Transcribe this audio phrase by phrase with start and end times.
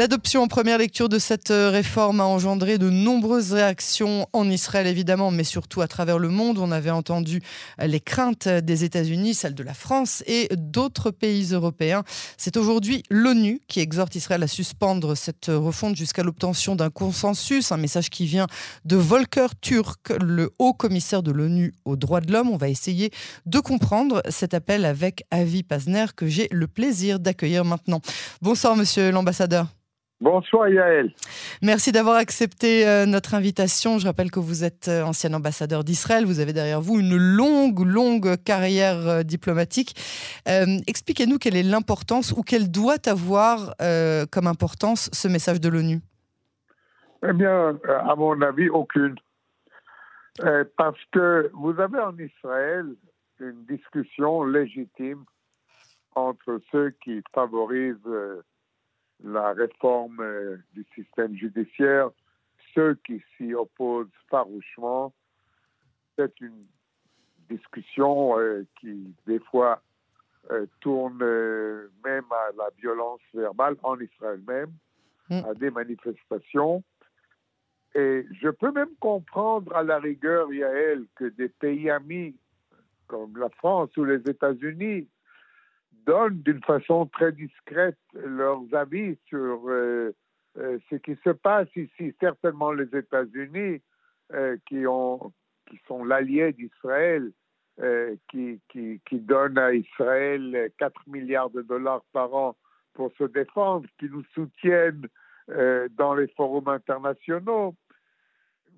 [0.00, 4.86] L'adoption en première lecture de cette euh, réforme a engendré de nombreuses réactions en Israël,
[4.86, 6.56] évidemment, mais surtout à travers le monde.
[6.56, 7.42] On avait entendu
[7.82, 12.02] euh, les craintes des États-Unis, celles de la France et d'autres pays européens.
[12.38, 17.76] C'est aujourd'hui l'ONU qui exhorte Israël à suspendre cette refonte jusqu'à l'obtention d'un consensus, un
[17.76, 18.46] message qui vient
[18.86, 22.48] de Volker Turk, le haut commissaire de l'ONU aux droits de l'homme.
[22.48, 23.10] On va essayer
[23.44, 28.00] de comprendre cet appel avec Avi Pazner que j'ai le plaisir d'accueillir maintenant.
[28.40, 29.66] Bonsoir, monsieur l'ambassadeur.
[30.20, 31.14] Bonsoir Yaël.
[31.62, 33.98] Merci d'avoir accepté euh, notre invitation.
[33.98, 36.26] Je rappelle que vous êtes euh, ancien ambassadeur d'Israël.
[36.26, 39.94] Vous avez derrière vous une longue, longue carrière euh, diplomatique.
[40.86, 43.74] Expliquez-nous quelle est l'importance ou quelle doit avoir
[44.30, 46.00] comme importance ce message de l'ONU.
[47.26, 49.14] Eh bien, à mon avis, aucune.
[50.76, 52.86] parce que vous avez en Israël
[53.38, 55.24] une discussion légitime
[56.14, 57.96] entre ceux qui favorisent
[59.24, 62.10] la réforme euh, du système judiciaire,
[62.74, 65.12] ceux qui s'y opposent farouchement.
[66.16, 66.66] C'est une
[67.48, 69.82] discussion euh, qui, des fois,
[70.50, 74.72] euh, tourne même à la violence verbale en Israël même,
[75.28, 75.44] mm.
[75.48, 76.82] à des manifestations.
[77.94, 82.36] Et je peux même comprendre à la rigueur, Yael, que des pays amis
[83.08, 85.08] comme la France ou les États-Unis
[86.06, 90.14] donnent d'une façon très discrète leurs avis sur euh,
[90.58, 92.14] euh, ce qui se passe ici.
[92.20, 93.80] Certainement les États-Unis,
[94.32, 94.84] euh, qui,
[95.68, 97.30] qui sont l'allié d'Israël,
[98.28, 102.54] qui, qui, qui donnent à Israël 4 milliards de dollars par an
[102.92, 105.06] pour se défendre, qui nous soutiennent
[105.96, 107.74] dans les forums internationaux.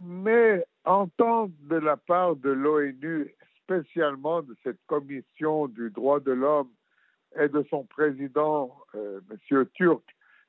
[0.01, 6.70] Mais entendre de la part de l'ONU, spécialement de cette commission du droit de l'homme,
[7.38, 9.66] et de son président, euh, M.
[9.75, 10.05] Turc,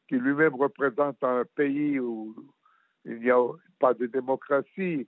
[0.07, 2.35] qui lui-même représente un pays où
[3.05, 3.41] il n'y a
[3.79, 5.07] pas de démocratie,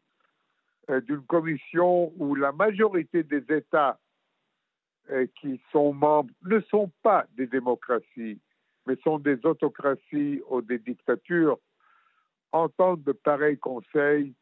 [0.90, 4.00] euh, d'une commission où la majorité des États
[5.12, 8.40] euh, qui sont membres ne sont pas des démocraties,
[8.86, 11.60] mais sont des autocraties ou des dictatures,
[12.52, 14.34] entendre de pareils conseils,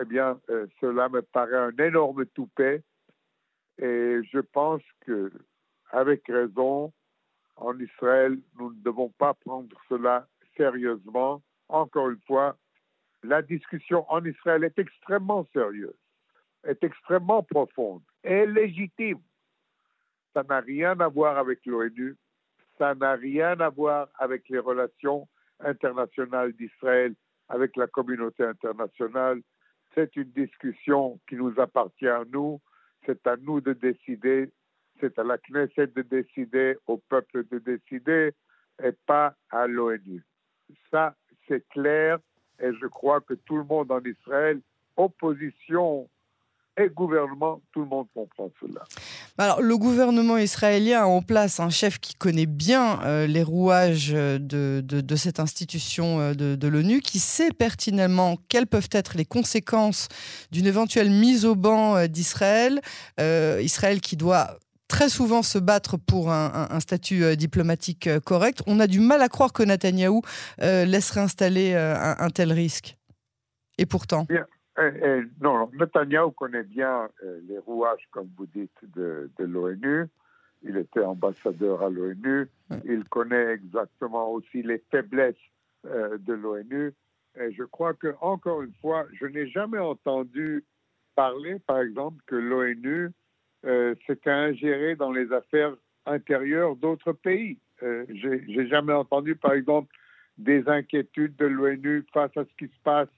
[0.00, 0.38] eh bien,
[0.80, 2.82] cela me paraît un énorme toupet.
[3.78, 5.30] Et je pense que
[5.90, 6.92] avec raison,
[7.56, 10.26] en Israël, nous ne devons pas prendre cela
[10.56, 11.42] sérieusement.
[11.68, 12.56] Encore une fois,
[13.22, 15.98] la discussion en Israël est extrêmement sérieuse,
[16.64, 19.20] est extrêmement profonde et légitime.
[20.34, 22.16] Ça n'a rien à voir avec l'ONU,
[22.78, 25.28] ça n'a rien à voir avec les relations
[25.60, 27.14] internationales d'Israël
[27.48, 29.42] avec la communauté internationale.
[29.94, 32.60] C'est une discussion qui nous appartient à nous.
[33.06, 34.52] C'est à nous de décider
[35.00, 38.32] c'est à la Knesset de décider, au peuple de décider,
[38.82, 40.24] et pas à l'ONU.
[40.90, 41.14] Ça,
[41.46, 42.18] c'est clair,
[42.60, 44.60] et je crois que tout le monde en Israël,
[44.96, 46.08] opposition
[46.78, 48.84] et gouvernement, tout le monde comprend cela.
[49.36, 54.10] Alors, le gouvernement israélien a en place un chef qui connaît bien euh, les rouages
[54.10, 60.08] de, cette institution euh, de, de l'ONU, qui sait pertinemment quelles peuvent être les conséquences
[60.52, 62.80] d'une éventuelle mise au banc euh, d'Israël.
[63.18, 64.58] Israël qui doit
[64.88, 68.62] très souvent se battre pour un, statut euh, diplomatique euh, correct.
[68.66, 70.22] On a du mal à croire que Netanyahou
[70.62, 72.96] euh, laisserait installer un, tel risque.
[73.76, 74.26] Et pourtant.
[75.40, 77.08] non, Netanyahou connaît bien
[77.46, 80.06] les rouages, comme vous dites, de, l'ONU.
[80.62, 82.48] Il était ambassadeur à l'ONU.
[82.84, 85.36] Il connaît exactement aussi les faiblesses
[85.84, 86.92] de l'ONU.
[87.40, 90.64] Et je crois que, encore une fois, je n'ai jamais entendu
[91.14, 93.10] parler, par exemple, que l'ONU
[93.66, 93.94] euh,
[94.26, 95.74] à ingérer dans les affaires
[96.06, 97.58] intérieures d'autres pays.
[97.82, 99.94] Euh, J'ai jamais entendu, par exemple,
[100.36, 103.08] des inquiétudes de l'ONU face à ce qui se passe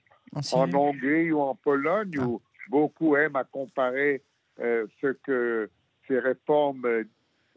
[0.52, 4.22] en, Hongrie ou en Pologne, où beaucoup aiment à comparer
[4.60, 5.68] euh, ce que
[6.08, 7.04] ces réformes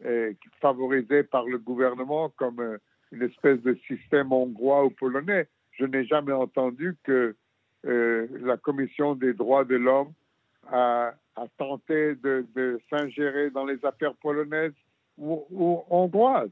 [0.04, 2.78] euh, favorisées par le gouvernement comme
[3.12, 5.48] une espèce de système hongrois ou polonais.
[5.72, 7.36] Je n'ai jamais entendu que
[7.86, 10.12] la Commission des droits de l'homme
[10.72, 14.72] a, a tenté de, s'ingérer dans les affaires polonaises
[15.18, 16.50] ou, hongroises.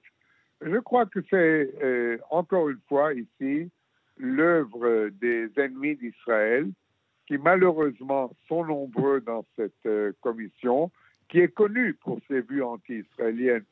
[0.60, 3.70] Je crois que c'est euh, encore une fois ici
[4.18, 6.68] l'œuvre des ennemis d'Israël
[7.26, 10.90] qui malheureusement sont nombreux dans cette euh, commission,
[11.28, 13.64] qui est connue pour ses vues anti-israéliennes,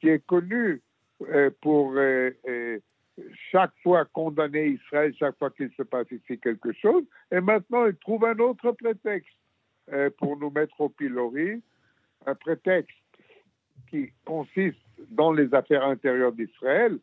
[0.00, 0.82] qui est connue
[1.28, 1.94] euh, pour
[3.52, 7.94] chaque fois condamner Israël, chaque fois qu'il se passe ici quelque chose, et maintenant il
[7.96, 9.36] trouve un autre prétexte
[10.18, 11.62] pour nous mettre au pilori,
[12.26, 12.96] un prétexte
[13.88, 14.78] qui consiste
[15.10, 16.98] dans les affaires intérieures d'Israël,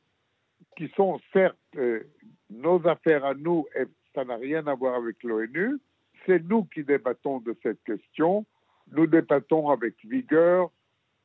[0.77, 2.01] qui sont certes euh,
[2.49, 5.79] nos affaires à nous, et ça n'a rien à voir avec l'ONU.
[6.25, 8.45] C'est nous qui débattons de cette question.
[8.91, 10.69] Nous débattons avec vigueur,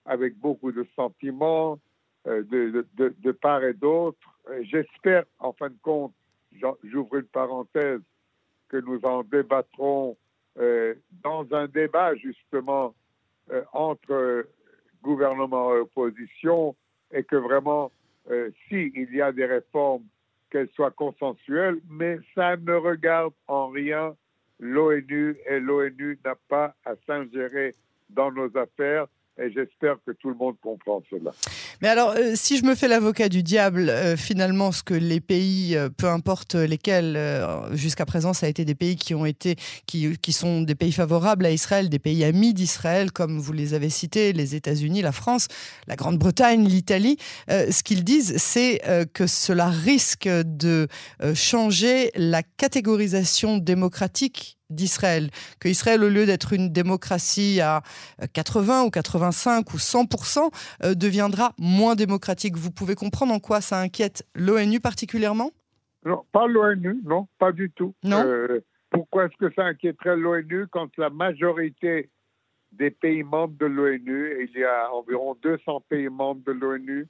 [0.05, 1.79] avec beaucoup de sentiments,
[2.27, 4.19] euh, de, de, de, part et d'autre.
[4.63, 6.15] J'espère, en fin de compte,
[6.85, 8.01] j'ouvre une parenthèse,
[8.69, 10.26] que nous en débattrons euh,
[11.23, 12.95] dans un débat justement
[13.53, 14.45] euh, entre
[15.03, 16.75] gouvernement et opposition
[17.13, 17.93] et que vraiment,
[18.29, 20.03] euh, s'il y a des réformes,
[20.51, 24.17] qu'elles soient consensuelles, mais ça ne regarde en rien
[24.59, 27.77] l'ONU et l'ONU n'a pas à s'ingérer
[28.11, 29.07] dans nos affaires
[29.39, 31.33] et j'espère que tout le monde comprend cela.
[31.83, 35.21] Mais alors, euh, si je me fais l'avocat du diable, euh, finalement, ce que les
[35.21, 37.19] pays, euh, peu importe lesquels,
[37.73, 39.57] jusqu'à présent, ça a été des pays qui ont été,
[39.87, 43.75] qui, qui, sont des pays favorables à Israël, des pays amis d'Israël, comme vous les
[43.75, 45.49] avez cités, les États-Unis, la France,
[45.87, 47.19] la Grande-Bretagne, l'Italie.
[47.49, 48.81] ce qu'ils disent, c'est
[49.13, 50.89] que cela risque de
[51.35, 55.31] changer la catégorisation démocratique d'Israël,
[55.61, 57.83] que Israël, au lieu d'être une démocratie à
[58.33, 60.51] 80 ou 85 ou 100%,
[60.85, 62.57] euh, deviendra moins démocratique.
[62.57, 65.51] Vous pouvez comprendre en quoi ça inquiète l'ONU particulièrement?
[66.05, 67.95] Non, pas l'ONU, non, pas du tout.
[68.03, 68.23] Non?
[68.25, 72.11] Euh, pourquoi est-ce que ça inquiéterait l'ONU quand la majorité
[72.73, 77.07] des pays membres de l'ONU, il y a environ 200 pays membres de l'ONU,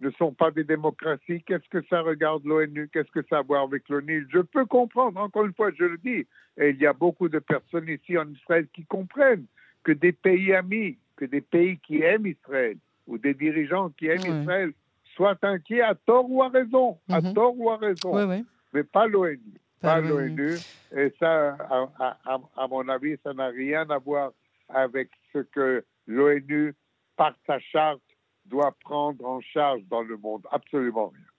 [0.00, 1.42] ne sont pas des démocraties.
[1.42, 2.88] Qu'est-ce que ça regarde l'ONU?
[2.92, 4.26] Qu'est-ce que ça a à voir avec l'ONU?
[4.32, 6.26] Je peux comprendre, encore une fois, je le dis,
[6.56, 9.46] et il y a beaucoup de personnes ici en Israël qui comprennent
[9.82, 12.76] que des pays amis, que des pays qui aiment Israël,
[13.06, 14.72] ou des dirigeants qui aiment Israël,
[15.16, 17.34] soient inquiets à tort ou à raison, à mhm.
[17.34, 19.40] tort ou à raison, mais pas l'ONU.
[19.80, 20.56] Pas, l'ONU.
[20.94, 21.56] Et ça,
[21.98, 24.32] à, à mon avis, ça n'a rien à voir
[24.68, 26.74] avec ce que l'ONU,
[27.16, 28.00] par sa charte,
[28.50, 30.46] doit prendre en charge dans le monde.
[30.50, 31.29] Absolument rien.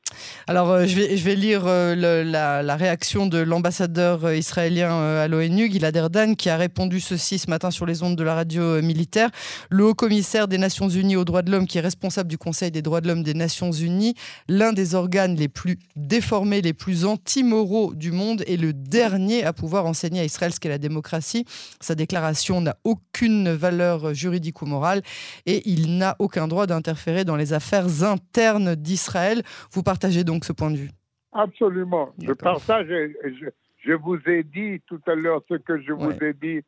[0.52, 5.96] Alors, euh, je, vais, lire euh, la, réaction de l'ambassadeur euh, israélien à l'ONU, Gilad
[5.96, 9.30] Erdan, qui a répondu ceci ce matin sur les ondes de la radio militaire.
[9.70, 12.70] Le haut commissaire des Nations Unies aux droits de l'homme, qui est responsable du Conseil
[12.70, 14.14] des droits de l'homme des Nations Unies,
[14.50, 19.54] l'un des organes les plus déformés, les plus antimoraux du monde, et le dernier à
[19.54, 21.46] pouvoir enseigner à Israël ce qu'est la démocratie.
[21.80, 25.02] Sa déclaration n'a aucune valeur juridique ou morale
[25.46, 29.44] et il n'a aucun droit d'interférer dans les affaires internes d'Israël.
[29.72, 30.90] Vous partagez donc ce point de vue
[31.34, 32.10] Absolument.
[32.22, 32.88] Je partage.
[32.88, 33.48] Je,
[33.86, 36.62] je, vous ai dit tout à l'heure ce que je vous ai dit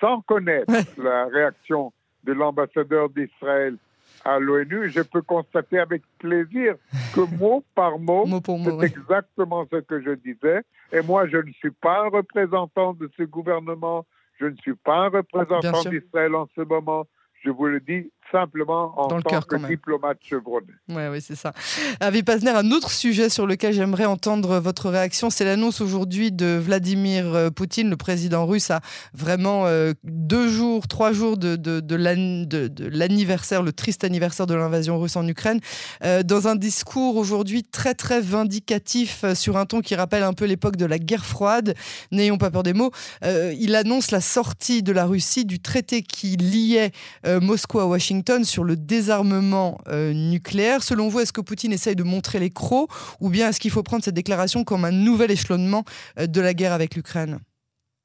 [0.00, 1.92] sans connaître la réaction
[2.24, 3.76] de l'ambassadeur d'Israël
[4.24, 4.90] à l'ONU.
[4.90, 6.74] Je peux constater avec plaisir
[7.14, 10.62] que mot par mot, c'est exactement ce que je disais.
[10.92, 14.04] Et moi, je ne suis pas un représentant de ce gouvernement.
[14.38, 17.06] Je ne suis pas un représentant d'Israël en ce moment.
[17.42, 20.72] Je vous le dis simplement en tant que diplomate chevronné.
[20.88, 21.52] Oui, oui, c'est ça.
[22.00, 26.56] Avi Pazner, un autre sujet sur lequel j'aimerais entendre votre réaction, c'est l'annonce aujourd'hui de
[26.56, 28.80] Vladimir euh, Poutine, le président russe, a
[29.14, 34.98] vraiment euh, deux jours, trois jours de, de, de l'anniversaire, le triste anniversaire de l'invasion
[34.98, 35.60] russe en Ukraine,
[36.04, 40.44] euh, dans un discours aujourd'hui très, très vindicatif sur un ton qui rappelle un peu
[40.44, 41.74] l'époque de la guerre froide.
[42.12, 42.90] N'ayons pas peur des mots.
[43.22, 46.92] il annonce la sortie de la Russie du traité qui liait
[47.26, 50.82] Moscou à Washington sur le désarmement euh, nucléaire.
[50.82, 52.90] Selon vous, est-ce que Poutine essaye de montrer les crocs
[53.20, 55.84] ou bien est-ce qu'il faut prendre cette déclaration comme un nouvel échelonnement
[56.18, 57.38] euh, de la guerre avec l'Ukraine?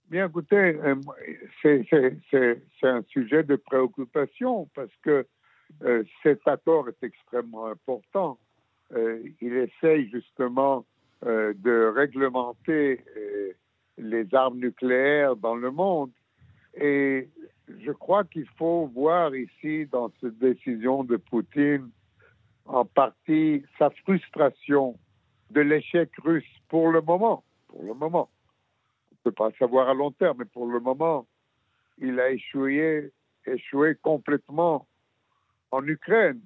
[0.10, 0.96] Bien, écoutez, euh,
[1.62, 5.25] c'est un sujet de préoccupation parce que
[6.24, 8.38] cet accord est extrêmement important.
[8.96, 10.86] il essaye justement
[11.24, 13.04] de réglementer
[13.98, 16.12] les armes nucléaires dans le monde.
[16.79, 17.29] Et
[17.67, 21.89] je crois qu'il faut voir ici, dans cette décision de Poutine,
[22.65, 24.98] en partie sa frustration
[25.51, 27.44] de l'échec russe pour le moment.
[27.67, 28.29] Pour le moment.
[29.12, 31.27] On ne peut pas savoir à long terme, mais pour le moment,
[31.98, 33.12] il a échoué,
[33.46, 34.88] échoué complètement
[35.72, 36.41] en Ukraine.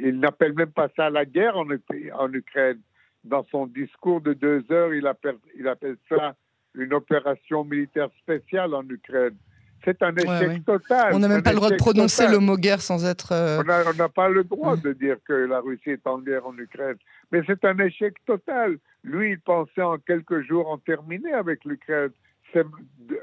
[0.00, 1.68] Il n'appelle même pas ça la guerre en,
[2.32, 2.80] Ukraine.
[3.24, 6.36] Dans son discours de deux heures, il appelle ça
[6.78, 9.34] une opération militaire spéciale en Ukraine.
[9.84, 11.14] C'est un échec total.
[11.14, 13.32] On n'a même pas le droit de prononcer le mot guerre sans être.
[13.32, 16.56] Euh, on n'a pas le droit de dire que la Russie est en guerre en
[16.58, 16.96] Ukraine.
[17.30, 18.78] Mais c'est un échec total.
[19.04, 22.10] Lui, il pensait en quelques jours en terminer avec l'Ukraine.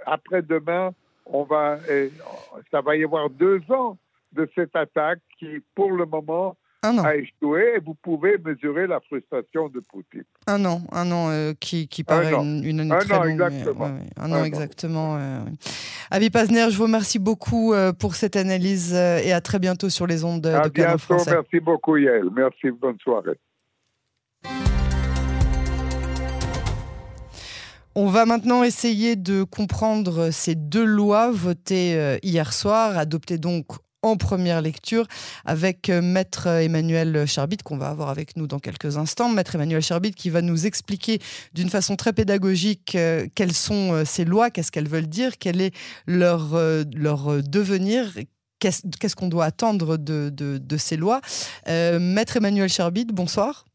[0.06, 0.92] Après-demain,
[1.26, 1.80] on va,
[2.72, 3.98] ça va y avoir deux ans
[4.34, 7.04] de cette attaque qui, pour le moment, ah, un an.
[7.04, 10.24] a échoué vous pouvez mesurer la frustration de Poutine.
[10.48, 13.86] Un an, un an qui, ah, paraît une, une, un très an longue, euh, exactement.
[13.86, 15.20] Euh, ouais, un, an, exactement.
[16.12, 19.90] Avi Pazner, je vous remercie beaucoup euh, pour cette analyse euh, et à très bientôt
[19.90, 21.32] sur les ondes de Canal Français.
[21.32, 23.40] Merci beaucoup Yael, merci, bonne soirée.
[27.98, 33.68] On va maintenant essayer de comprendre ces deux lois votées hier soir, adoptées donc
[34.02, 35.08] en première lecture
[35.46, 39.30] avec euh, Maître Emmanuel Charbit, qu'on va avoir avec nous dans quelques instants.
[39.30, 41.20] Maître Emmanuel Charbit qui va nous expliquer
[41.54, 45.62] d'une façon très pédagogique euh, quelles sont euh, ces lois, qu'est-ce qu'elles veulent dire, quel
[45.62, 45.76] est
[46.06, 46.56] leur,
[46.94, 48.14] leur devenir,
[48.60, 51.22] qu'est-ce qu'on doit attendre de, de, ces lois.
[51.68, 53.66] Maître Emmanuel Charbit, bonsoir.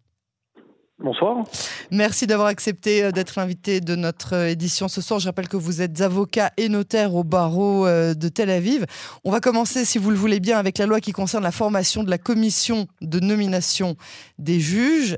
[1.03, 1.45] Bonsoir.
[1.91, 5.19] Merci d'avoir accepté euh, d'être l'invité de notre euh, édition ce soir.
[5.19, 8.85] Je rappelle que vous êtes avocat et notaire au barreau euh, de Tel Aviv.
[9.25, 12.03] On va commencer, si vous le voulez bien, avec la loi qui concerne la formation
[12.03, 13.97] de la commission de nomination
[14.39, 15.17] des juges.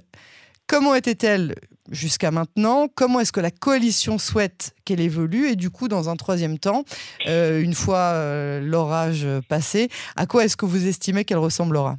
[0.69, 1.57] Comment était-elle
[1.91, 2.87] jusqu'à maintenant?
[2.95, 5.49] Comment est-ce que la coalition souhaite qu'elle évolue?
[5.49, 6.85] Et du coup, dans un troisième temps,
[7.27, 8.15] une fois
[8.61, 11.99] l'orage passé, à quoi est-ce que vous estimez qu'elle ressemblera?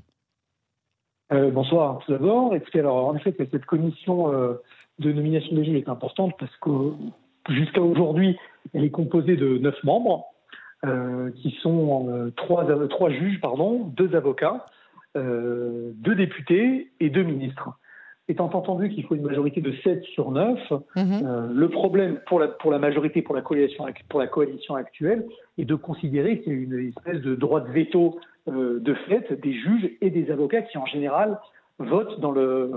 [1.31, 2.55] Euh, bonsoir tout d'abord.
[2.55, 4.55] Écoutez, alors en effet, cette commission euh,
[4.99, 6.69] de nomination des juges est importante parce que
[7.49, 8.37] jusqu'à aujourd'hui,
[8.73, 10.25] elle est composée de neuf membres,
[10.85, 14.65] euh, qui sont trois, trois, juges, pardon, deux avocats,
[15.15, 17.69] deux députés et deux ministres.
[18.29, 20.57] Étant entendu qu'il faut une majorité de 7 sur 9,
[20.95, 21.51] mhm.
[21.53, 25.25] le problème pour la, pour la majorité, pour la, coalition, pour la coalition actuelle,
[25.57, 29.31] est de considérer qu'il y a une espèce de droit de veto euh, de fait
[29.41, 31.39] des juges et des avocats qui en général
[31.79, 32.71] votent dans le,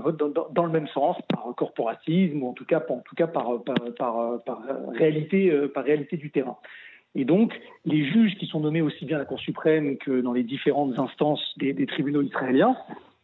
[0.51, 3.63] dans, le même sens par corporatisme ou en tout cas, en tout cas par,
[3.97, 4.59] par, par,
[4.93, 6.57] réalité, euh, par réalité du terrain.
[7.15, 10.33] Et donc, les juges qui sont nommés aussi bien à la Cour suprême que dans
[10.33, 12.77] les différentes instances des, tribunaux israéliens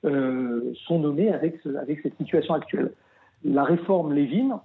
[0.06, 2.92] euh, sont nommés avec, avec cette situation actuelle.
[3.44, 4.62] La réforme Lévin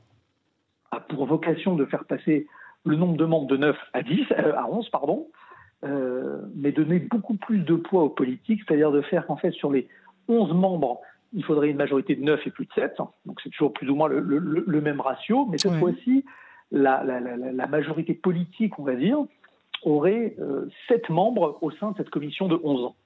[0.90, 2.46] a pour vocation de faire passer
[2.84, 5.28] le nombre de membres de 9 à 10, à 11, pardon,
[5.84, 9.70] euh, mais donner beaucoup plus de poids aux politiques, c'est-à-dire de faire qu'en fait, sur
[9.70, 9.88] les
[10.28, 11.00] 11 membres,
[11.32, 12.96] il faudrait une majorité de 9 et plus de 7.
[13.26, 16.24] Donc c'est toujours plus ou moins le, même ratio, mais cette fois-ci,
[16.72, 17.02] la,
[17.68, 19.18] majorité politique, on va dire,
[19.84, 22.96] aurait euh, 7 membres au sein de cette commission de 11 ans.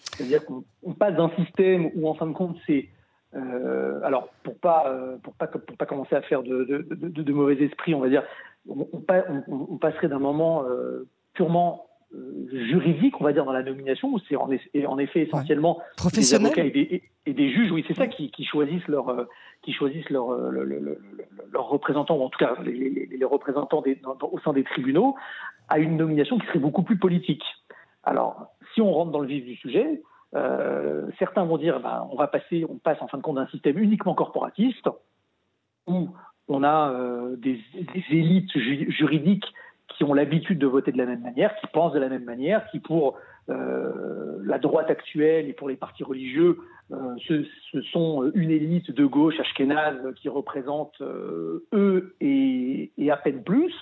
[0.00, 2.88] C'est-à-dire qu'on passe d'un système où, en fin de compte, c'est
[3.34, 7.62] euh, alors, pour pas, euh, pour pas, pour pas commencer à faire de, de, mauvais
[7.62, 8.24] esprit, on va dire,
[8.68, 10.64] on, on, passerait d'un moment
[11.34, 15.80] purement euh, juridique, on va dire, dans la nomination, où c'est en, effet essentiellement
[16.12, 19.28] des avocats et des, juges, oui, c'est ça, qui, choisissent leur,
[19.62, 23.84] qui choisissent leur, leurs représentants, ou en tout cas les, représentants
[24.22, 25.14] au sein des tribunaux,
[25.68, 27.44] à une nomination qui serait beaucoup plus politique.
[28.02, 30.02] Alors, si on rentre dans le vif du sujet,
[31.18, 34.88] certains vont dire, ben, on passe en fin de compte d'un système uniquement corporatiste,
[35.86, 36.10] où
[36.48, 36.94] on a
[37.36, 39.46] des, des, élites juridiques
[39.88, 42.64] qui ont l'habitude de voter de la même manière, qui pensent de la même manière,
[42.70, 43.18] qui pour
[43.50, 46.58] euh, la droite actuelle et pour les partis religieux,
[46.92, 53.42] euh, ce, sont une élite de gauche ashkénaze qui représente euh, eux et, à peine
[53.42, 53.74] plus.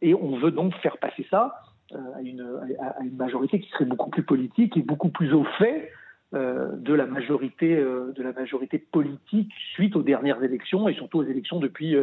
[0.00, 1.54] et on veut donc faire passer ça
[1.94, 2.46] à une,
[2.80, 5.90] à, une, majorité qui serait beaucoup plus politique et beaucoup plus au fait
[6.32, 11.58] de la majorité de la majorité politique suite aux dernières élections et surtout aux élections
[11.58, 11.96] depuis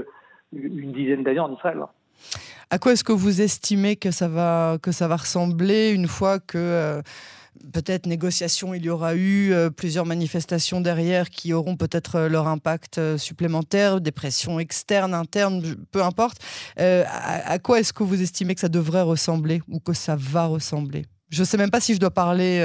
[0.51, 1.79] une dizaine d'années en Israël.
[2.69, 6.39] À quoi est-ce que vous estimez que ça va, que ça va ressembler une fois
[6.39, 7.01] que euh,
[7.73, 12.47] peut-être négociation il y aura eu, euh, plusieurs manifestations derrière qui auront peut-être euh, leur
[12.47, 15.61] impact supplémentaire, des pressions externes, internes,
[15.91, 16.37] peu importe.
[16.77, 21.05] À, quoi est-ce que vous estimez que ça devrait ressembler ou que ça va ressembler?
[21.29, 22.59] Je ne sais même pas si je dois parler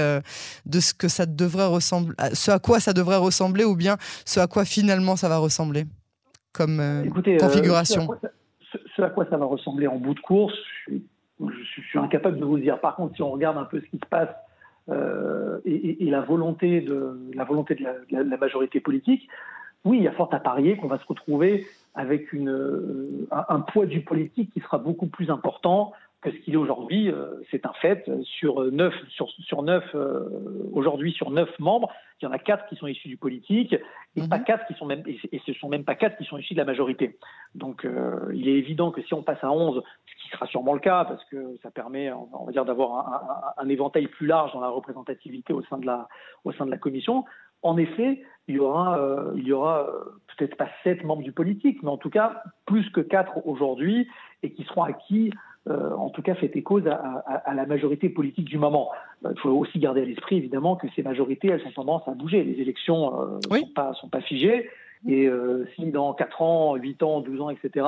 [0.67, 4.41] de ce que ça devrait ressembler, ce à quoi ça devrait ressembler ou bien ce
[4.41, 5.87] à quoi finalement ça va ressembler
[6.53, 7.05] comme
[7.41, 8.09] configuration
[8.97, 10.55] ce à quoi ça va ressembler en bout de course,
[10.89, 12.81] je suis, incapable de vous le dire.
[12.81, 14.29] Par contre, si on regarde un peu ce qui se passe
[14.89, 19.29] euh, et, la volonté de la volonté de la, majorité politique,
[19.85, 23.87] oui, il y a fort à parier qu'on va se retrouver avec euh, un, poids
[23.87, 27.11] du politique qui sera beaucoup plus important que ce qu'il est aujourd'hui.
[27.11, 28.11] Euh, c'est un fait.
[28.25, 29.85] Sur neuf, sur, sur neuf
[30.73, 33.75] aujourd'hui sur neuf membres, il y en a quatre qui sont issus du politique
[34.17, 34.45] et pas mhm.
[34.45, 36.65] quatre qui sont même et ce sont même pas quatre qui sont issus de la
[36.65, 37.19] majorité.
[37.55, 40.75] Donc euh, il est évident que si on passe à 11, ce qui sera sûrement
[40.75, 44.61] le cas parce que ça permet on va dire d'avoir un, éventail plus large dans
[44.61, 46.09] la représentativité au sein de la
[46.45, 47.25] au sein de la commission,
[47.63, 51.33] en effet, il y aura, euh, il y aura euh, peut-être pas sept membres du
[51.33, 54.09] politique, mais en tout cas plus que quatre aujourd'hui,
[54.43, 55.31] et qui seront acquis
[55.71, 58.91] euh, en tout cas fait écho à, la majorité politique du moment.
[59.25, 62.13] Euh, il faut aussi garder à l'esprit évidemment que ces majorités, elles ont tendance à
[62.13, 62.43] bouger.
[62.43, 64.69] Les élections ne euh, sont, pas, sont pas figées.
[65.09, 65.29] Et
[65.75, 67.85] si dans 4 ans, 8 ans, 12 ans, etc.,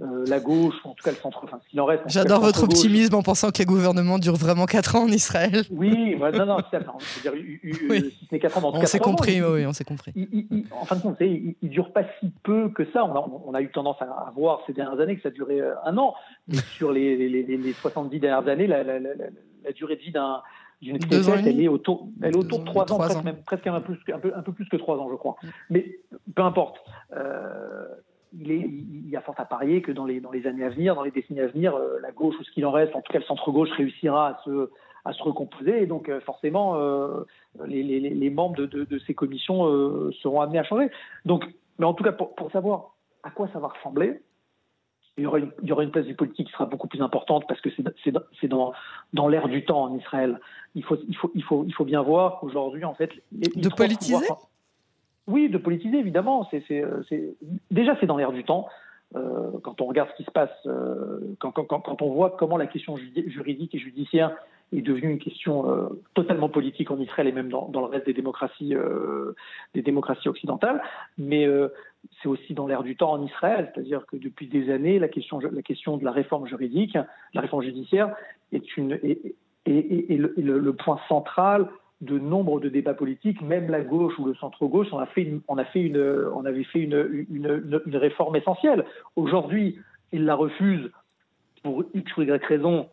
[0.00, 2.04] euh, la gauche, en tout cas le centre, enfin ce qu'il en reste.
[2.06, 5.64] J'adore votre optimisme en pensant que les gouvernements durent vraiment 4 ans en Israël.
[5.70, 9.66] Oui, non, non, c'est dire, si ce n'est 4 ans, dans on s'est compris, oui,
[9.66, 10.12] on s'est compris.
[10.70, 13.04] en fin de compte, il ne dure pas si peu que ça.
[13.04, 15.98] On a, on a, eu tendance à voir ces dernières années que ça durait un
[15.98, 16.14] an,
[16.46, 19.10] mais sur les, les, les, 70 dernières années, la, la, la,
[19.64, 20.42] la durée de vie d'un
[20.80, 23.96] d'une elle est autour, elle est autour de 3 ans, presque, Même, presque un, peu,
[24.14, 25.36] un, peu, un peu plus que 3 ans, je crois.
[25.70, 25.98] Mais
[26.34, 26.76] peu importe.
[27.16, 27.86] Euh,
[28.32, 30.68] il, est, il, y a fort à parier que dans les, dans les années à
[30.68, 33.00] venir, dans les décennies à venir, euh, la gauche ou ce qu'il en reste, en
[33.00, 34.70] tout cas le centre-gauche, réussira à se,
[35.04, 35.82] à se recomposer.
[35.82, 37.24] Et donc, euh, forcément, euh,
[37.66, 39.64] les, les, les, membres de, de, de ces commissions
[40.22, 40.90] seront amenés à changer.
[41.24, 41.44] Donc,
[41.78, 44.20] mais en tout cas, pour, pour savoir à quoi ça va ressembler,
[45.16, 47.02] il y, aura une, il y aura une place du politique qui sera beaucoup plus
[47.02, 48.72] importante parce que c'est dans,
[49.12, 50.38] dans l'air du temps en Israël.
[50.76, 53.10] Il faut, il faut, il faut, il faut bien voir qu'aujourd'hui, en fait.
[53.32, 54.26] Les, de politiser?
[55.28, 56.48] Oui, de politiser, évidemment.
[56.50, 57.02] C'est, euh,
[57.70, 58.68] déjà, c'est dans l'air du temps.
[59.16, 62.96] Euh, quand on regarde ce qui se passe, euh, quand, on voit comment la question
[62.96, 64.34] juridique et judiciaire
[64.74, 65.64] est devenue une question
[66.12, 68.74] totalement politique en Israël et même dans, le reste des démocraties,
[69.72, 70.82] des démocraties occidentales,
[71.16, 71.48] mais
[72.20, 75.40] c'est aussi dans l'air du temps en Israël, c'est-à-dire que depuis des années, la question,
[75.40, 76.98] la question de la réforme juridique,
[77.32, 78.14] la réforme judiciaire
[78.52, 78.60] est,
[79.66, 84.98] le, point central de nombre de débats politiques, même la gauche ou le centre-gauche, on,
[84.98, 85.98] a fait une, on, a fait une,
[86.34, 88.84] on avait fait une, une, une réforme essentielle.
[89.16, 89.78] Aujourd'hui,
[90.12, 90.90] ils la refusent
[91.62, 92.88] pour X ou Y raison.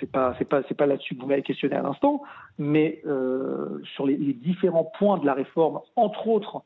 [0.00, 2.22] C'est pas, c'est pas, c'est pas là-dessus que vous m'avez questionné à l'instant,
[2.58, 6.62] mais euh, sur les, les, différents points de la réforme, entre autres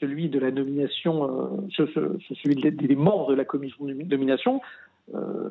[0.00, 1.84] celui de la nomination, euh,
[2.42, 4.60] celui des, des, membres de la commission de nomination,
[5.14, 5.48] euh,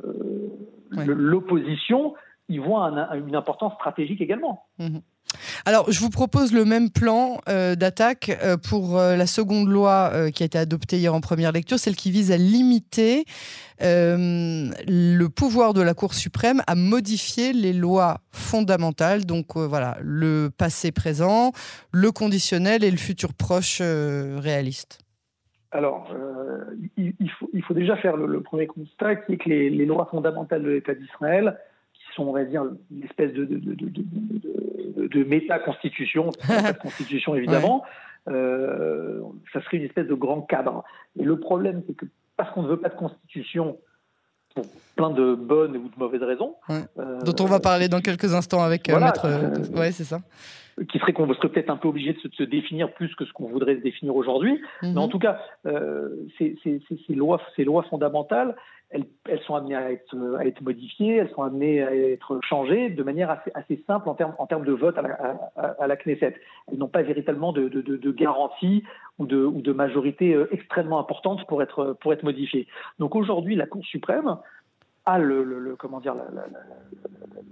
[0.98, 1.06] ouais.
[1.08, 2.14] l'opposition
[2.50, 4.66] voit un, une importance stratégique également.
[4.80, 4.98] Mmh.
[5.66, 10.12] Alors, je vous propose le même plan euh, d'attaque euh, pour euh, la seconde loi
[10.34, 13.26] qui a été adoptée hier en première lecture, celle qui vise à limiter
[13.80, 20.92] le pouvoir de la Cour suprême à modifier les lois fondamentales, donc voilà, le passé
[20.92, 21.52] présent,
[21.92, 25.00] le conditionnel et le futur proche réaliste.
[25.72, 26.16] Alors,
[26.96, 29.70] il, il, faut, il, faut, déjà faire le, le, premier constat qui est que les,
[29.70, 31.58] les lois fondamentales de l'État d'Israël
[32.16, 36.32] sont, on va dire, une espèce de, de, de, de, méta-constitution,
[36.82, 37.84] constitution évidemment,
[38.28, 38.34] ouais.
[38.34, 39.22] euh,
[39.54, 40.84] ça serait une espèce de grand cadre.
[41.20, 42.06] Et le problème, c'est que
[42.38, 43.78] parce qu'on ne veut pas de constitution,
[44.56, 46.56] pour plein de bonnes ou de mauvaises raisons.
[46.70, 46.82] Ouais.
[46.98, 49.26] Euh, Dont on va parler dans quelques instants avec voilà, Maître.
[49.26, 50.22] Euh, ouais, c'est ça.
[50.90, 53.24] Qui serait qu'on serait peut-être un peu obligé de se, de se, définir plus que
[53.24, 54.56] ce qu'on voudrait se définir aujourd'hui.
[54.82, 54.94] -hmm.
[54.94, 58.56] Mais en tout cas, euh, ces, ces, ces, lois, ces lois fondamentales,
[58.90, 62.90] elles, elles, sont amenées à être, à être modifiées, elles sont amenées à être changées
[62.90, 65.14] de manière assez, assez simple en termes, en termes de vote à la,
[65.56, 66.36] à, à la Knesset.
[66.68, 68.84] Elles n'ont pas véritablement de, de, de, de garantie
[69.20, 72.68] ou de, ou de majorité euh, extrêmement importante pour être, pour être modifiées.
[73.00, 74.38] Donc aujourd'hui, la Cour suprême
[75.06, 75.20] a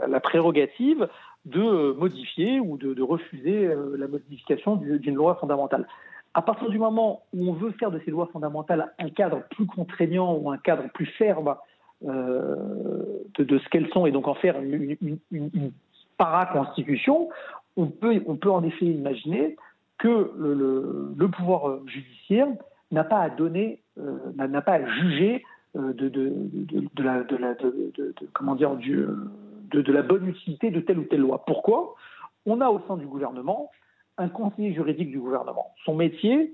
[0.08, 1.08] la, prérogative
[1.46, 5.88] de modifier ou de, refuser euh, la modification d'une loi fondamentale.
[6.34, 9.68] À partir du moment où on veut faire de ces lois fondamentales un cadre plus
[9.68, 11.56] contraignant ou un cadre plus ferme
[12.06, 12.56] euh,
[13.38, 14.98] de, ce qu'elles sont et donc en faire une,
[16.18, 17.30] para-constitution,
[17.78, 19.56] on peut, on peut en effet imaginer
[20.00, 22.48] que le, pouvoir judiciaire
[22.92, 25.44] n'a pas à donner, euh, n'a pas à juger
[25.76, 27.02] de,
[29.92, 31.44] la, bonne utilité de telle ou telle loi.
[31.46, 31.96] Pourquoi?
[32.46, 33.72] On a au sein du gouvernement
[34.18, 35.74] un conseiller juridique du gouvernement.
[35.86, 36.54] Son métier,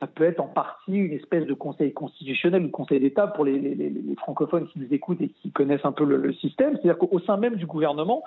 [0.00, 4.14] ça peut être en partie une espèce de conseil constitutionnel ou conseil d'État pour les,
[4.18, 6.76] francophones qui nous écoutent et qui connaissent un peu le, système.
[6.76, 8.22] C'est-à-dire qu'au sein même du gouvernement,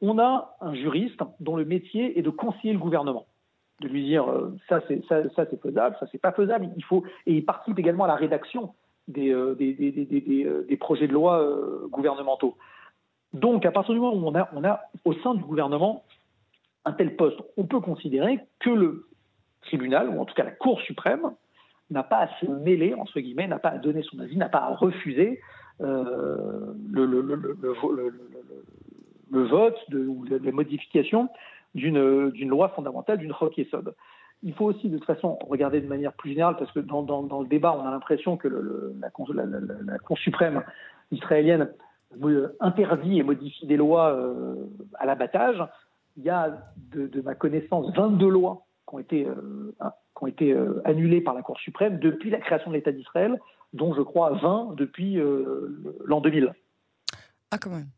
[0.00, 3.26] on a un juriste dont le métier est de conseiller le gouvernement
[3.80, 6.70] de lui dire euh, ça c'est ça c'est faisable, ça c'est pas faisable.
[6.76, 8.74] Il faut et il participe également à la rédaction
[9.08, 12.56] des, euh, euh, des projets de loi euh, gouvernementaux.
[13.32, 16.04] Donc à partir du moment où on a au sein du gouvernement
[16.84, 19.06] un tel poste, on peut considérer que le
[19.62, 21.32] tribunal, ou en tout cas la Cour suprême,
[21.90, 24.60] n'a pas à se mêler, entre guillemets, n'a pas à donner son avis, n'a pas
[24.60, 25.40] à refuser
[25.78, 25.88] le,
[29.30, 31.28] vote ou la modification
[31.74, 33.94] d'une loi fondamentale, d'une rock Yesod.
[34.42, 37.22] Il faut aussi, de toute façon, regarder de manière plus générale, parce que dans, dans,
[37.22, 40.62] dans le débat, on a l'impression que la, la, la, la, Cour suprême
[41.12, 41.68] israélienne
[42.60, 44.54] interdit et modifie des lois euh,
[44.98, 45.62] à l'abattage
[46.16, 46.58] il y a,
[46.90, 51.22] de, de, ma connaissance, 22 lois qui ont été, euh, qui ont été euh, annulées
[51.22, 53.40] par la Cour suprême depuis la création de l'État d'Israël,
[53.72, 55.18] dont je crois 20 depuis
[56.04, 56.52] l'an 2000.
[57.50, 57.88] Ah, quand même.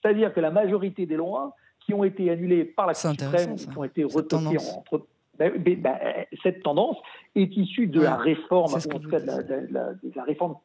[0.00, 3.76] C'est-à-dire que la majorité des lois qui ont été annulées par la Cour suprême, qui
[3.76, 5.06] ont été retoquées entre.
[5.40, 5.98] Ben, ben,
[6.42, 6.98] cette tendance
[7.34, 10.56] est issue de la réforme, en tout cas de la, de, la, de la, réforme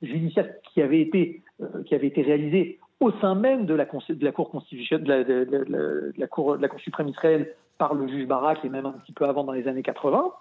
[0.00, 1.42] judiciaire qui avait été,
[1.84, 6.26] qui avait été réalisée au sein même de la, de la Cour constitutionnelle, de la,
[6.26, 9.26] Cour, de la Cour suprême israélienne par le juge Barak et même un petit peu
[9.26, 10.32] avant dans les années 80.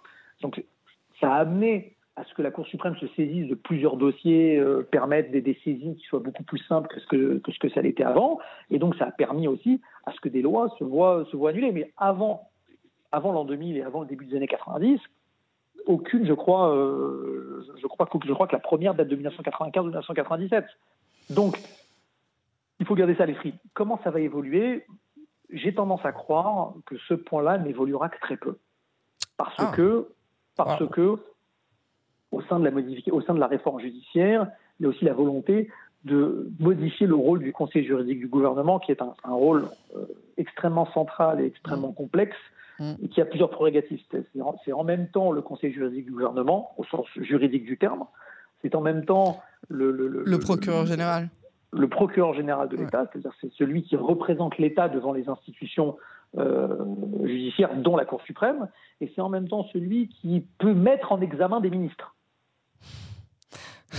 [0.42, 0.64] Donc
[1.20, 4.84] ça a amené à ce que la Cour suprême se saisisse de plusieurs dossiers, euh,
[4.84, 7.70] permettre des, des, saisines qui soient beaucoup plus simples que ce que, que ce que
[7.70, 8.40] ça l'était avant.
[8.70, 11.50] Et donc ça a permis aussi à ce que des lois se voient, se voient
[11.50, 11.72] annulées.
[11.72, 12.50] Mais avant,
[13.14, 15.00] avant l'an 2000 et avant le début des années 90,
[15.86, 19.82] aucune, je crois, euh, je, crois que, je crois que la première date de 1995
[19.82, 20.66] ou 1997.
[21.30, 21.58] Donc,
[22.80, 23.54] il faut garder ça à l'esprit.
[23.74, 24.86] Comment ça va évoluer?
[25.52, 28.58] J'ai tendance à croire que ce point-là n'évoluera que très peu.
[29.38, 29.72] Parce ah.
[29.76, 30.08] que,
[30.58, 31.18] parce que
[32.32, 32.72] au sein, de la
[33.12, 34.48] au sein de la réforme judiciaire,
[34.80, 35.70] il y a aussi la volonté
[36.04, 40.06] de modifier le rôle du conseil juridique du gouvernement, qui est un, rôle euh,
[40.38, 41.96] extrêmement central et extrêmement mmh.
[41.96, 42.38] complexe,
[42.80, 42.94] mmh.
[43.04, 44.02] et qui a plusieurs prérogatives.
[44.66, 48.06] C'est en même temps le conseil juridique du gouvernement, au sens juridique du terme,
[48.62, 51.30] c'est en même temps le, le procureur général
[51.74, 55.98] le procureur général de l'État, c'est-à-dire c'est celui qui représente l'État devant les institutions
[56.38, 56.68] euh,
[57.24, 58.70] judiciaires, dont la Cour suprême,
[59.02, 62.16] et c'est en même temps celui qui peut mettre en examen des ministres.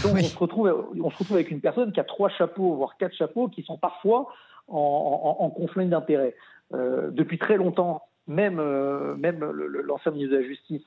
[0.02, 2.96] Donc on, se retrouve, on se retrouve avec une personne qui a trois chapeaux, voire
[2.96, 4.28] quatre chapeaux, qui sont parfois
[4.68, 6.34] en, conflit d'intérêts.
[6.72, 10.86] Euh, depuis très longtemps, même, euh, même l'ancien ministre de la Justice,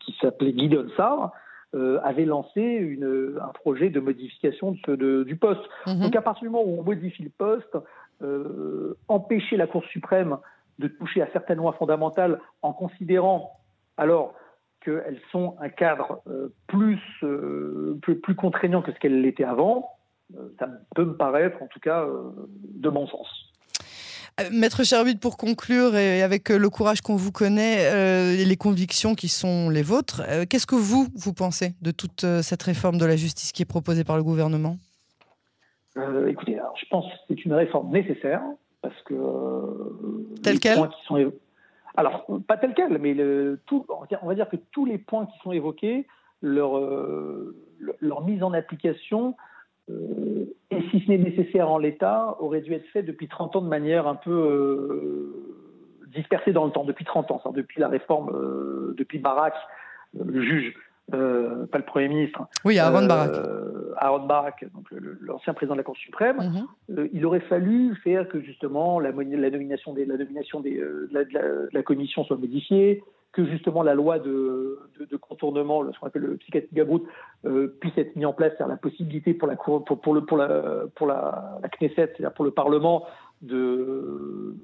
[0.00, 1.32] qui s'appelait Guy Donsard,
[1.72, 5.62] euh, avait lancé une, un projet de modification de, du poste.
[5.86, 6.00] Mhm.
[6.00, 7.76] Donc à partir du moment où on modifie le poste,
[8.22, 10.38] euh, empêcher la Cour suprême
[10.80, 13.60] de toucher à certaines lois fondamentales en considérant
[13.98, 14.34] alors
[14.80, 16.98] qu'elles sont un cadre euh, plus,
[18.02, 19.92] plus, plus, contraignant que ce qu'elles l'étaient avant,
[20.58, 23.49] ça peut me paraître en tout cas de bon sens.
[24.38, 28.44] Euh, Maître Cherbit, pour conclure, et avec euh, le courage qu'on vous connaît euh, et
[28.44, 32.98] les convictions qui sont les vôtres, qu'est-ce que vous, vous pensez de toute cette réforme
[32.98, 34.76] de la justice qui est proposée par le gouvernement?
[36.28, 38.42] Écoutez, je pense que c'est une réforme nécessaire,
[38.80, 39.14] parce que...
[40.42, 40.78] Telle quelle?
[41.96, 45.38] Alors, pas telle quelle, mais le, tout, on va dire que tous les points qui
[45.42, 46.06] sont évoqués,
[46.40, 46.80] leur,
[48.00, 49.34] leur mise en application
[50.80, 53.60] euh, et si ce n'est nécessaire en l'état, aurait dû être fait depuis 30 ans
[53.60, 58.30] de manière un peu euh, dispersée dans le temps, depuis 30 ans, depuis la réforme,
[58.34, 59.54] euh, depuis Barak,
[60.14, 60.74] le juge,
[61.10, 62.46] pas le Premier ministre.
[62.64, 63.32] Oui, Aaron Barak.
[63.96, 64.86] Aaron Barak, donc
[65.20, 66.66] l'ancien président de la Cour suprême.
[66.88, 67.08] Mhm.
[67.12, 71.68] il aurait fallu faire que justement la, la nomination, des, la, nomination des, la, de
[71.72, 76.36] la commission soit modifiée, que justement la loi de, de, contournement, ce qu'on appelle le
[76.36, 77.06] psychiatrie Gabrout,
[77.44, 80.36] euh, puisse être mis en place, c'est-à-dire la possibilité pour la pour, pour, le, pour
[80.36, 83.06] la pour la, la Knesset, c'est-à-dire pour le Parlement,
[83.42, 84.56] de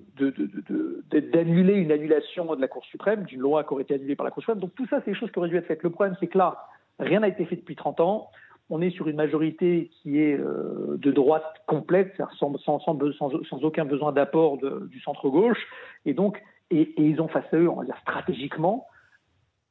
[1.33, 4.31] d'annuler une annulation de la Cour suprême, d'une loi qui aurait été annulée par la
[4.31, 4.59] Cour suprême.
[4.59, 5.83] Donc tout ça, c'est des choses qui auraient dû être faites.
[5.83, 6.67] Le problème, c'est que là,
[6.99, 8.31] rien n'a été fait depuis 30 ans.
[8.69, 13.65] On est sur une majorité qui est euh, de droite complète, sans, sans, sans, sans,
[13.65, 15.65] aucun besoin d'apport du centre-gauche.
[16.05, 18.87] Et donc, et, ils ont face à eux, on va dire stratégiquement,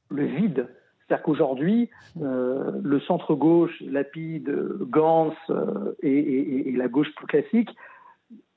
[0.10, 0.68] le vide.
[1.08, 1.90] C'est-à-dire qu'aujourd'hui,
[2.22, 4.50] euh, le centre-gauche, Lapide,
[4.82, 7.70] Gans euh, et, la gauche plus classique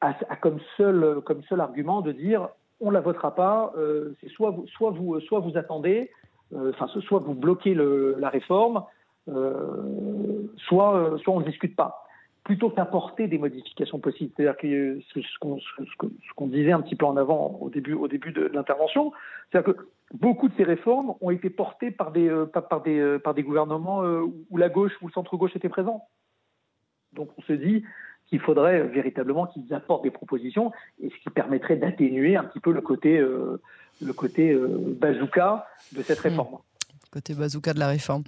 [0.01, 2.49] a, comme, seul, comme seul argument de dire
[2.81, 6.11] on la votera pas, euh, c'est soit vous, soit vous, soit vous attendez,
[7.01, 8.85] soit vous bloquez la réforme,
[9.27, 12.08] soit, soit on ne discute pas
[12.49, 14.33] plutôt qu'apporter des modifications possibles.
[14.35, 15.39] C'est-à-dire que ce
[16.35, 19.13] qu'on disait un petit peu en avant au début, au début de l'intervention,
[19.53, 19.81] c'est-à-dire que
[20.15, 23.43] beaucoup de ces réformes ont été portées par des, euh, par, des, euh, par des
[23.43, 26.09] gouvernements euh, où la gauche ou le centre-gauche était présent.
[27.13, 27.85] Donc on se dit
[28.29, 32.73] qu'il faudrait véritablement qu'ils apportent des propositions et ce qui permettrait d'atténuer un petit peu
[32.73, 36.29] le côté, le côté bazooka de cette hmm.
[36.29, 36.59] réforme.
[37.11, 38.23] Côté bazooka de la réforme.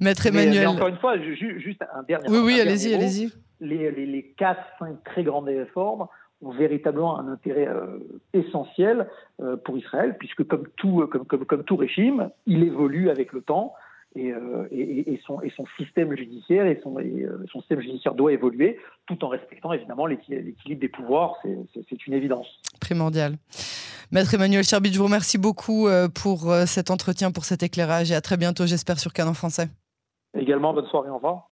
[0.00, 0.60] Maître Emmanuel.
[0.60, 2.28] Mais, encore une fois, juste un dernier.
[2.28, 3.32] Oui, oui, allez-y, allez-y
[3.64, 6.06] les, les, les 4, 5 très grandes réformes
[6.42, 7.98] ont véritablement un intérêt euh,
[8.32, 9.08] essentiel
[9.40, 13.40] euh, pour Israël, puisque comme tout, comme, comme, comme, tout régime, il évolue avec le
[13.40, 13.74] temps
[14.14, 16.96] et, euh, et, et, son, et son, système judiciaire et son,
[17.50, 21.36] son, système judiciaire doit évoluer, tout en respectant évidemment l'équilibre des pouvoirs.
[21.88, 22.46] C'est une évidence.
[22.80, 23.34] Primordial.
[24.12, 28.20] Maître Emmanuel Cherbit, je vous remercie beaucoup pour cet entretien, pour cet éclairage et à
[28.20, 29.68] très bientôt, j'espère, sur Canon Français.
[30.38, 31.48] Également, bonne soirée, au revoir.